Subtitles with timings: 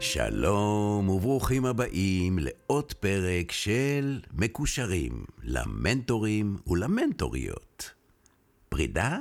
[0.00, 7.90] שלום וברוכים הבאים לעוד פרק של מקושרים למנטורים ולמנטוריות.
[8.68, 9.18] פרידה?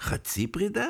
[0.00, 0.88] חצי פרידה?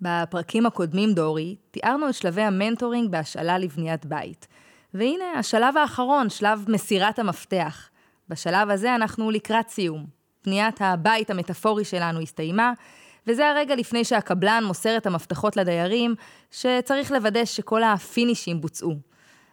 [0.00, 4.46] בפרקים הקודמים, דורי, תיארנו את שלבי המנטורינג בהשאלה לבניית בית.
[4.94, 7.88] והנה, השלב האחרון, שלב מסירת המפתח.
[8.28, 10.21] בשלב הזה אנחנו לקראת סיום.
[10.46, 12.72] בניית הבית המטאפורי שלנו הסתיימה,
[13.26, 16.14] וזה הרגע לפני שהקבלן מוסר את המפתחות לדיירים,
[16.50, 18.96] שצריך לוודא שכל הפינישים בוצעו.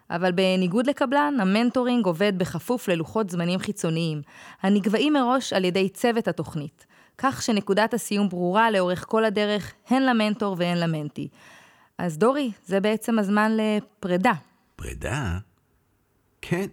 [0.10, 4.22] אבל בניגוד לקבלן, המנטורינג עובד בכפוף ללוחות זמנים חיצוניים,
[4.62, 6.86] הנקבעים מראש על ידי צוות התוכנית,
[7.18, 11.28] כך שנקודת הסיום ברורה לאורך כל הדרך, הן למנטור והן למנטי.
[11.98, 14.34] אז דורי, זה בעצם הזמן לפרידה.
[14.76, 15.38] פרידה?
[16.42, 16.66] כן,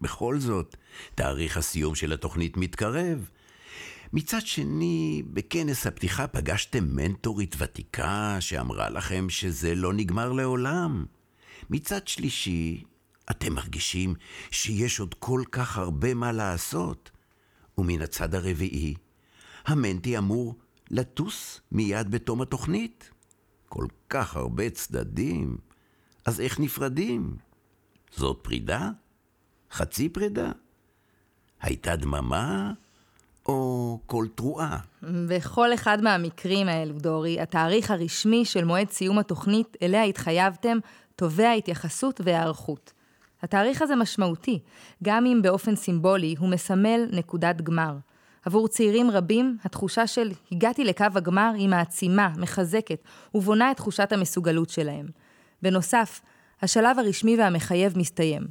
[0.00, 0.76] בכל זאת,
[1.14, 3.30] תאריך הסיום של התוכנית מתקרב.
[4.16, 11.06] מצד שני, בכנס הפתיחה פגשתם מנטורית ותיקה שאמרה לכם שזה לא נגמר לעולם.
[11.70, 12.84] מצד שלישי,
[13.30, 14.14] אתם מרגישים
[14.50, 17.10] שיש עוד כל כך הרבה מה לעשות.
[17.78, 18.94] ומן הצד הרביעי,
[19.66, 20.54] המנטי אמור
[20.90, 23.10] לטוס מיד בתום התוכנית.
[23.68, 25.56] כל כך הרבה צדדים,
[26.24, 27.36] אז איך נפרדים?
[28.16, 28.90] זאת פרידה?
[29.72, 30.52] חצי פרידה?
[31.60, 32.72] הייתה דממה
[33.46, 34.78] או קול תרועה?
[35.02, 40.78] בכל אחד מהמקרים האלו, דורי, התאריך הרשמי של מועד סיום התוכנית אליה התחייבתם
[41.16, 42.92] תובע התייחסות והיערכות.
[43.42, 44.58] התאריך הזה משמעותי,
[45.02, 47.96] גם אם באופן סימבולי הוא מסמל נקודת גמר.
[48.44, 53.02] עבור צעירים רבים, התחושה של הגעתי לקו הגמר היא מעצימה, מחזקת,
[53.34, 55.06] ובונה את תחושת המסוגלות שלהם.
[55.62, 56.20] בנוסף,
[56.62, 58.42] השלב הרשמי והמחייב מסתיים.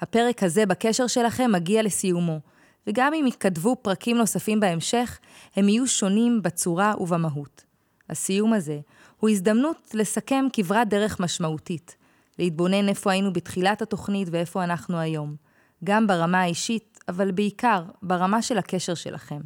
[0.00, 2.40] הפרק הזה בקשר שלכם מגיע לסיומו,
[2.88, 5.18] וגם אם יתכתבו פרקים נוספים בהמשך,
[5.56, 7.64] הם יהיו שונים בצורה ובמהות.
[8.10, 8.80] הסיום הזה
[9.20, 11.96] הוא הזדמנות לסכם כברת דרך משמעותית,
[12.38, 15.36] להתבונן איפה היינו בתחילת התוכנית ואיפה אנחנו היום,
[15.84, 19.40] גם ברמה האישית, אבל בעיקר ברמה של הקשר שלכם.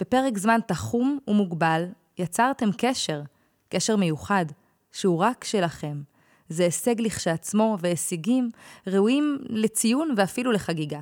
[0.00, 1.84] בפרק זמן תחום ומוגבל
[2.18, 3.22] יצרתם קשר,
[3.68, 4.46] קשר מיוחד,
[4.92, 6.02] שהוא רק שלכם.
[6.48, 8.50] זה הישג לכשעצמו, והישגים
[8.86, 11.00] ראויים לציון ואפילו לחגיגה.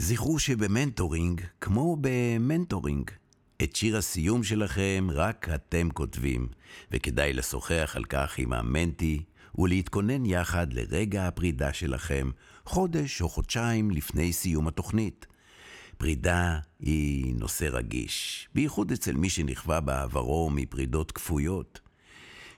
[0.00, 3.10] זכרו שב mentoring, כמו ב mentoring,
[3.62, 6.48] את שיר הסיום שלכם רק אתם כותבים,
[6.90, 9.22] וכדאי לשוחח על כך עם ה mentee
[9.58, 12.30] ולהתכונן יחד לרגע הפרידה שלכם,
[12.64, 15.26] חודש או חודשיים לפני סיום התוכנית.
[15.96, 21.87] פרידה היא נושא רגיש, בייחוד אצל מי שנכווה בעברו מפרידות כפויות.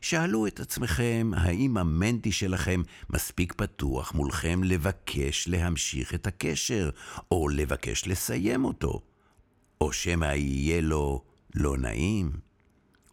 [0.00, 6.90] שאלו את עצמכם האם המנטי שלכם מספיק פתוח מולכם לבקש להמשיך את הקשר,
[7.30, 9.00] או לבקש לסיים אותו,
[9.80, 11.24] או שמא יהיה לו
[11.54, 12.30] לא נעים.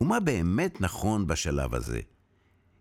[0.02, 2.00] ומה באמת נכון בשלב הזה?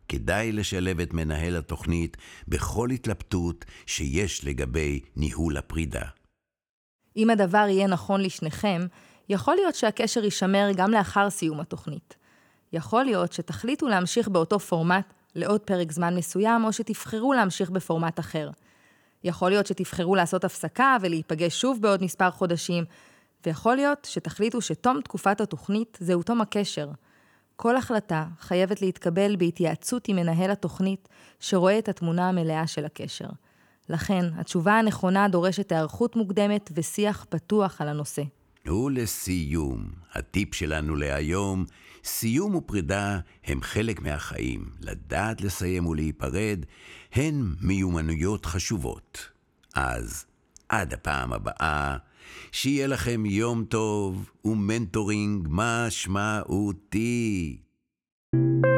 [0.09, 2.17] כדאי לשלב את מנהל התוכנית
[2.49, 6.05] בכל התלבטות שיש לגבי ניהול הפרידה.
[7.17, 8.87] אם הדבר יהיה נכון לשניכם,
[9.29, 12.17] יכול להיות שהקשר יישמר גם לאחר סיום התוכנית.
[12.77, 18.51] יכול להיות שתחליטו להמשיך באותו פורמט לעוד פרק זמן מסוים, או שתבחרו להמשיך בפורמט אחר.
[19.25, 22.85] יכול להיות שתבחרו לעשות הפסקה ולהיפגש שוב בעוד מספר חודשים,
[23.47, 26.89] ויכול להיות שתחליטו שתום תקופת התוכנית זהו תום הקשר.
[27.57, 31.09] כל החלטה חייבת להתקבל בהתייעצות עם מנהל התוכנית,
[31.41, 33.29] שרואה את התמונה המלאה של הקשר.
[33.89, 38.23] לכן, התשובה הנכונה דורשת היערכות מוקדמת ושיח פתוח על הנושא.
[38.69, 41.65] ולסיום, הטיפ שלנו להיום,
[42.05, 44.71] סיום ופרידה הם חלק מהחיים.
[44.81, 46.65] לדעת לסיים ולהיפרד
[47.13, 49.29] הן מיומנויות חשובות.
[49.75, 50.25] אז
[50.69, 51.97] עד הפעם הבאה,
[52.53, 56.37] שיהיה לכם יום טוב ו mentoring משמעותי.
[58.35, 58.76] thank you